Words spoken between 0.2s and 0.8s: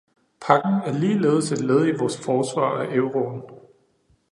Pakken